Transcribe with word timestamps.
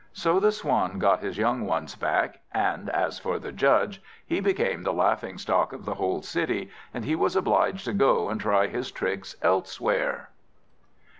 So 0.13 0.39
the 0.39 0.51
Swan 0.51 0.97
got 0.97 1.19
his 1.19 1.37
young 1.37 1.67
ones 1.67 1.93
back, 1.93 2.39
and 2.51 2.89
as 2.89 3.19
for 3.19 3.37
the 3.37 3.51
Judge, 3.51 4.01
he 4.25 4.39
became 4.39 4.81
the 4.81 4.91
laughing 4.91 5.37
stock 5.37 5.73
of 5.73 5.85
the 5.85 5.93
whole 5.93 6.23
city, 6.23 6.71
and 6.91 7.05
he 7.05 7.15
was 7.15 7.35
obliged 7.35 7.85
to 7.85 7.93
go 7.93 8.27
and 8.27 8.41
try 8.41 8.65
his 8.65 8.89
tricks 8.89 9.35
elsewhere. 9.43 10.31